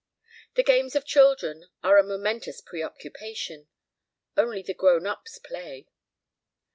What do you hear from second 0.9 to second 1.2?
of